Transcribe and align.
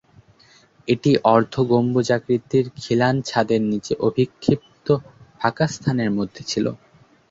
এটি 0.87 1.11
অর্ধগম্বুজাকৃতির 1.27 2.65
খিলান 2.77 3.15
ছাদের 3.25 3.61
নিচে 3.71 3.93
অভিক্ষিপ্ত 4.07 4.87
ফাঁকাস্থানের 5.39 6.09
মধ্যে 6.17 6.41
ছিল। 6.43 6.65